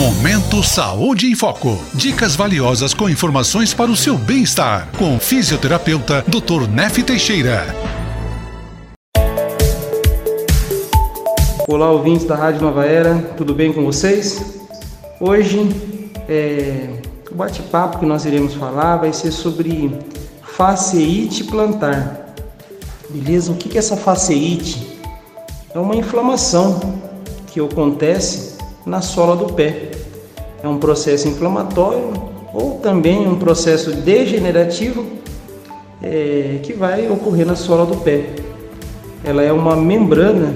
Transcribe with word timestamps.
Momento 0.00 0.62
Saúde 0.62 1.26
em 1.26 1.34
Foco. 1.34 1.78
Dicas 1.92 2.34
valiosas 2.34 2.94
com 2.94 3.06
informações 3.06 3.74
para 3.74 3.90
o 3.90 3.94
seu 3.94 4.16
bem-estar. 4.16 4.88
Com 4.96 5.14
o 5.14 5.20
fisioterapeuta 5.20 6.24
Dr. 6.26 6.66
Nef 6.70 7.02
Teixeira. 7.02 7.66
Olá, 11.68 11.90
ouvintes 11.90 12.24
da 12.24 12.34
Rádio 12.34 12.62
Nova 12.62 12.86
Era, 12.86 13.18
tudo 13.36 13.52
bem 13.52 13.74
com 13.74 13.84
vocês? 13.84 14.58
Hoje, 15.20 15.68
é, 16.26 16.88
o 17.30 17.34
bate-papo 17.34 17.98
que 17.98 18.06
nós 18.06 18.24
iremos 18.24 18.54
falar 18.54 18.96
vai 18.96 19.12
ser 19.12 19.32
sobre 19.32 19.94
faceite 20.40 21.44
plantar. 21.44 22.34
Beleza? 23.10 23.52
O 23.52 23.54
que 23.54 23.76
é 23.76 23.78
essa 23.78 23.98
faceite? 23.98 24.98
É 25.74 25.78
uma 25.78 25.94
inflamação 25.94 26.80
que 27.48 27.60
acontece 27.60 28.59
na 28.84 29.00
sola 29.00 29.36
do 29.36 29.52
pé. 29.52 29.90
É 30.62 30.68
um 30.68 30.78
processo 30.78 31.28
inflamatório 31.28 32.12
ou 32.52 32.78
também 32.78 33.26
um 33.26 33.36
processo 33.36 33.92
degenerativo 33.92 35.06
é, 36.02 36.58
que 36.62 36.72
vai 36.72 37.10
ocorrer 37.10 37.46
na 37.46 37.56
sola 37.56 37.86
do 37.86 37.96
pé. 37.98 38.30
Ela 39.24 39.42
é 39.42 39.52
uma 39.52 39.76
membrana 39.76 40.54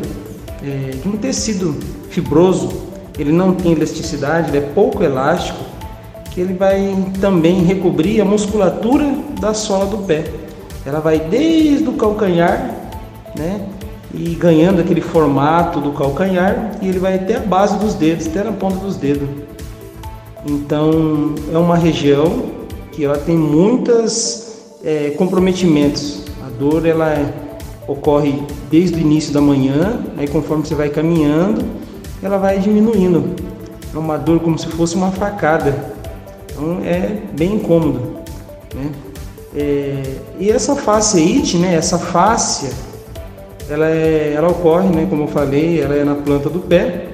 é, 0.62 0.90
de 0.96 1.08
um 1.08 1.12
tecido 1.12 1.76
fibroso, 2.10 2.70
ele 3.18 3.32
não 3.32 3.54
tem 3.54 3.72
elasticidade, 3.72 4.50
ele 4.50 4.58
é 4.58 4.68
pouco 4.74 5.02
elástico, 5.02 5.58
que 6.30 6.40
ele 6.40 6.54
vai 6.54 6.96
também 7.20 7.62
recobrir 7.62 8.20
a 8.20 8.24
musculatura 8.24 9.14
da 9.40 9.54
sola 9.54 9.86
do 9.86 9.98
pé. 9.98 10.24
Ela 10.84 11.00
vai 11.00 11.20
desde 11.20 11.88
o 11.88 11.92
calcanhar, 11.92 12.74
né, 13.36 13.60
e 14.16 14.34
ganhando 14.34 14.80
aquele 14.80 15.00
formato 15.00 15.80
do 15.80 15.92
calcanhar 15.92 16.72
e 16.80 16.88
ele 16.88 16.98
vai 16.98 17.16
até 17.16 17.36
a 17.36 17.40
base 17.40 17.76
dos 17.78 17.94
dedos, 17.94 18.26
até 18.26 18.44
na 18.44 18.52
ponta 18.52 18.76
dos 18.76 18.96
dedos. 18.96 19.28
Então 20.46 21.34
é 21.52 21.58
uma 21.58 21.76
região 21.76 22.44
que 22.92 23.04
ela 23.04 23.18
tem 23.18 23.36
muitos 23.36 24.76
é, 24.84 25.10
comprometimentos. 25.10 26.22
A 26.46 26.50
dor 26.58 26.86
ela 26.86 27.14
ocorre 27.88 28.42
desde 28.70 28.96
o 28.96 29.00
início 29.00 29.32
da 29.32 29.40
manhã, 29.40 30.00
aí 30.16 30.28
conforme 30.28 30.64
você 30.64 30.74
vai 30.74 30.90
caminhando, 30.90 31.64
ela 32.22 32.38
vai 32.38 32.58
diminuindo. 32.58 33.34
É 33.92 33.98
uma 33.98 34.16
dor 34.16 34.40
como 34.40 34.58
se 34.58 34.66
fosse 34.68 34.94
uma 34.94 35.10
facada. 35.10 35.92
Então 36.50 36.80
é 36.84 37.20
bem 37.36 37.54
incômodo. 37.54 38.18
Né? 38.74 38.90
É, 39.56 40.02
e 40.38 40.50
essa 40.50 40.74
faceite, 40.76 41.56
né, 41.56 41.74
essa 41.74 41.98
fáscia, 41.98 42.70
ela, 43.68 43.88
é, 43.88 44.34
ela 44.34 44.48
ocorre, 44.48 44.88
né, 44.88 45.06
como 45.08 45.24
eu 45.24 45.28
falei, 45.28 45.80
ela 45.80 45.94
é 45.94 46.04
na 46.04 46.14
planta 46.14 46.50
do 46.50 46.60
pé 46.60 47.08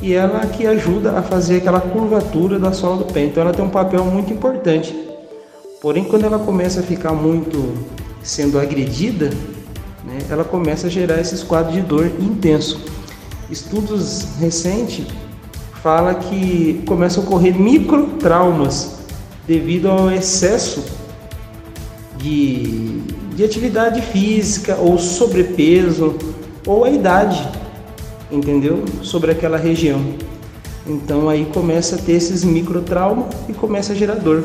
e 0.00 0.14
ela 0.14 0.40
que 0.46 0.66
ajuda 0.66 1.18
a 1.18 1.22
fazer 1.22 1.58
aquela 1.58 1.80
curvatura 1.80 2.58
da 2.58 2.72
sola 2.72 2.98
do 2.98 3.12
pé. 3.12 3.24
Então 3.24 3.42
ela 3.42 3.52
tem 3.52 3.64
um 3.64 3.70
papel 3.70 4.04
muito 4.04 4.32
importante. 4.32 4.94
Porém, 5.80 6.04
quando 6.04 6.24
ela 6.24 6.38
começa 6.38 6.80
a 6.80 6.82
ficar 6.82 7.12
muito 7.12 7.74
sendo 8.22 8.58
agredida, 8.58 9.30
né, 10.04 10.18
ela 10.28 10.44
começa 10.44 10.88
a 10.88 10.90
gerar 10.90 11.20
esses 11.20 11.42
quadros 11.42 11.74
de 11.74 11.80
dor 11.80 12.06
intenso. 12.18 12.80
Estudos 13.48 14.36
recentes 14.40 15.06
fala 15.82 16.14
que 16.14 16.82
começa 16.86 17.20
a 17.20 17.22
ocorrer 17.22 17.58
microtraumas 17.58 18.98
devido 19.46 19.90
ao 19.90 20.10
excesso 20.10 20.84
de 22.16 23.02
de 23.42 23.46
atividade 23.46 24.00
física 24.00 24.76
ou 24.76 24.96
sobrepeso 24.98 26.14
ou 26.64 26.84
a 26.84 26.90
idade, 26.90 27.48
entendeu? 28.30 28.84
Sobre 29.02 29.32
aquela 29.32 29.56
região. 29.56 30.00
Então 30.86 31.28
aí 31.28 31.44
começa 31.52 31.96
a 31.96 31.98
ter 31.98 32.12
esses 32.12 32.44
microtraumas 32.44 33.26
e 33.48 33.52
começa 33.52 33.94
a 33.94 33.96
gerar 33.96 34.14
dor, 34.14 34.44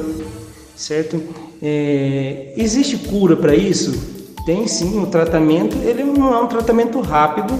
certo? 0.76 1.22
É, 1.62 2.54
existe 2.58 2.98
cura 2.98 3.36
para 3.36 3.56
isso? 3.56 4.18
Tem 4.48 4.68
sim, 4.68 5.00
o 5.00 5.06
tratamento 5.06 5.78
ele 5.78 6.04
não 6.04 6.34
é 6.34 6.42
um 6.42 6.48
tratamento 6.48 7.00
rápido, 7.00 7.54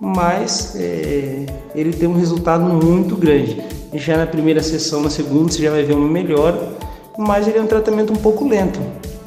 mas 0.00 0.74
é, 0.74 1.46
ele 1.72 1.92
tem 1.92 2.08
um 2.08 2.16
resultado 2.16 2.64
muito 2.64 3.14
grande. 3.14 3.62
Já 3.92 4.16
na 4.16 4.26
primeira 4.26 4.60
sessão, 4.60 5.02
na 5.02 5.10
segunda, 5.10 5.52
você 5.52 5.62
já 5.62 5.70
vai 5.70 5.84
ver 5.84 5.94
uma 5.94 6.08
melhora, 6.08 6.76
mas 7.16 7.46
ele 7.46 7.58
é 7.58 7.62
um 7.62 7.66
tratamento 7.66 8.12
um 8.12 8.16
pouco 8.16 8.48
lento 8.48 8.80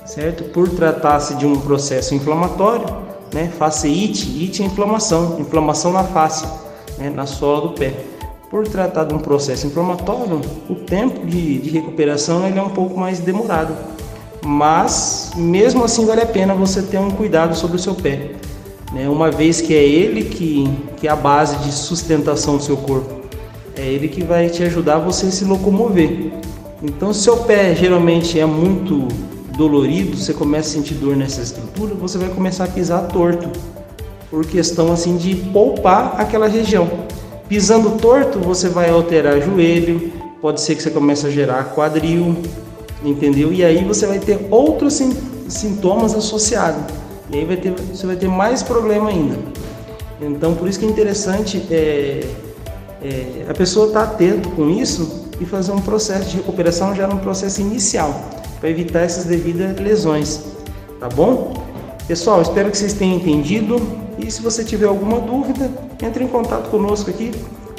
certo? 0.07 0.45
Por 0.45 0.69
tratar-se 0.69 1.35
de 1.35 1.45
um 1.45 1.59
processo 1.59 2.15
inflamatório, 2.15 2.85
né? 3.33 3.51
Faceite, 3.57 4.25
ite 4.41 4.63
é 4.63 4.65
inflamação, 4.65 5.37
inflamação 5.39 5.91
na 5.91 6.03
face, 6.03 6.47
né? 6.97 7.09
na 7.09 7.25
sola 7.25 7.67
do 7.67 7.73
pé. 7.73 7.93
Por 8.49 8.65
tratar 8.65 9.03
de 9.03 9.13
um 9.13 9.19
processo 9.19 9.67
inflamatório, 9.67 10.39
o 10.69 10.75
tempo 10.75 11.25
de, 11.25 11.59
de 11.59 11.69
recuperação 11.69 12.47
ele 12.47 12.57
é 12.57 12.61
um 12.61 12.69
pouco 12.69 12.97
mais 12.97 13.19
demorado. 13.19 13.75
Mas, 14.45 15.31
mesmo 15.35 15.83
assim, 15.83 16.05
vale 16.05 16.21
a 16.21 16.25
pena 16.25 16.55
você 16.55 16.81
ter 16.81 16.97
um 16.97 17.11
cuidado 17.11 17.53
sobre 17.55 17.75
o 17.75 17.79
seu 17.79 17.93
pé. 17.93 18.31
Né? 18.93 19.09
Uma 19.09 19.29
vez 19.29 19.59
que 19.59 19.75
é 19.75 19.83
ele 19.83 20.23
que, 20.23 20.71
que 20.95 21.07
é 21.07 21.11
a 21.11 21.15
base 21.17 21.57
de 21.57 21.71
sustentação 21.73 22.55
do 22.55 22.63
seu 22.63 22.77
corpo. 22.77 23.13
É 23.75 23.81
ele 23.81 24.07
que 24.07 24.23
vai 24.23 24.47
te 24.47 24.63
ajudar 24.63 24.95
a 24.95 24.99
você 24.99 25.29
se 25.29 25.43
locomover. 25.43 26.31
Então, 26.81 27.11
se 27.11 27.23
seu 27.23 27.37
pé 27.37 27.75
geralmente 27.75 28.39
é 28.39 28.45
muito 28.45 29.09
dolorido, 29.57 30.15
você 30.15 30.33
começa 30.33 30.69
a 30.69 30.71
sentir 30.73 30.93
dor 30.93 31.17
nessa 31.17 31.41
estrutura, 31.41 31.95
você 31.95 32.17
vai 32.17 32.29
começar 32.29 32.65
a 32.65 32.67
pisar 32.67 33.07
torto, 33.07 33.49
por 34.29 34.45
questão 34.45 34.93
assim 34.93 35.17
de 35.17 35.35
poupar 35.35 36.21
aquela 36.21 36.47
região. 36.47 36.87
Pisando 37.49 37.91
torto, 37.97 38.39
você 38.39 38.69
vai 38.69 38.89
alterar 38.89 39.41
joelho, 39.41 40.11
pode 40.41 40.61
ser 40.61 40.75
que 40.75 40.83
você 40.83 40.91
comece 40.91 41.25
a 41.25 41.29
gerar 41.29 41.73
quadril, 41.73 42.37
entendeu? 43.03 43.51
E 43.51 43.65
aí 43.65 43.83
você 43.83 44.05
vai 44.05 44.19
ter 44.19 44.47
outros 44.51 45.01
sintomas 45.47 46.13
associados. 46.13 46.83
E 47.31 47.37
aí 47.37 47.45
vai 47.45 47.57
ter, 47.57 47.71
você 47.71 48.05
vai 48.05 48.15
ter 48.15 48.27
mais 48.27 48.61
problema 48.61 49.09
ainda. 49.09 49.37
Então, 50.21 50.53
por 50.55 50.67
isso 50.67 50.79
que 50.79 50.85
é 50.85 50.89
interessante 50.89 51.61
é, 51.71 52.21
é, 53.01 53.45
a 53.49 53.53
pessoa 53.53 53.87
estar 53.87 54.05
tá 54.05 54.11
atento 54.11 54.49
com 54.49 54.69
isso 54.69 55.25
e 55.39 55.45
fazer 55.45 55.71
um 55.71 55.81
processo 55.81 56.29
de 56.29 56.37
recuperação 56.37 56.93
já 56.95 57.07
no 57.07 57.19
processo 57.19 57.61
inicial 57.61 58.37
para 58.59 58.69
evitar 58.69 59.01
essas 59.01 59.25
devidas 59.25 59.77
lesões, 59.79 60.43
tá 60.99 61.09
bom? 61.09 61.53
Pessoal, 62.07 62.41
espero 62.41 62.71
que 62.71 62.77
vocês 62.77 62.93
tenham 62.93 63.17
entendido 63.17 63.79
e 64.17 64.31
se 64.31 64.41
você 64.41 64.63
tiver 64.63 64.87
alguma 64.87 65.19
dúvida, 65.19 65.69
entre 66.01 66.23
em 66.23 66.27
contato 66.27 66.69
conosco 66.69 67.09
aqui 67.09 67.31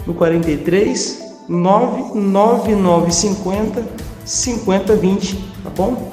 no 0.06 0.12
43 0.14 1.26
99950 1.48 3.82
5020, 4.24 5.36
tá 5.64 5.70
bom? 5.70 6.12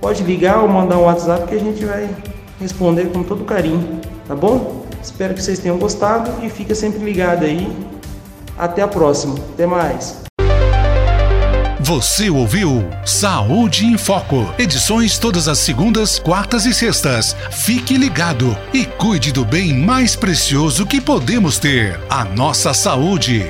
Pode 0.00 0.22
ligar 0.22 0.62
ou 0.62 0.68
mandar 0.68 0.96
um 0.98 1.04
WhatsApp 1.04 1.48
que 1.48 1.54
a 1.54 1.58
gente 1.58 1.84
vai 1.84 2.08
responder 2.60 3.12
com 3.12 3.22
todo 3.22 3.44
carinho, 3.44 4.00
tá 4.26 4.34
bom? 4.34 4.86
Espero 5.02 5.34
que 5.34 5.42
vocês 5.42 5.58
tenham 5.58 5.76
gostado 5.78 6.30
e 6.44 6.48
fica 6.48 6.74
sempre 6.74 7.04
ligado 7.04 7.44
aí. 7.44 7.70
Até 8.58 8.80
a 8.82 8.88
próxima. 8.88 9.34
Até 9.54 9.66
mais. 9.66 10.26
Você 11.86 12.28
ouviu 12.28 12.90
Saúde 13.04 13.86
em 13.86 13.96
Foco. 13.96 14.52
Edições 14.58 15.20
todas 15.20 15.46
as 15.46 15.58
segundas, 15.58 16.18
quartas 16.18 16.66
e 16.66 16.74
sextas. 16.74 17.36
Fique 17.52 17.96
ligado 17.96 18.58
e 18.74 18.84
cuide 18.84 19.30
do 19.30 19.44
bem 19.44 19.72
mais 19.72 20.16
precioso 20.16 20.84
que 20.84 21.00
podemos 21.00 21.60
ter: 21.60 22.00
a 22.10 22.24
nossa 22.24 22.74
saúde. 22.74 23.46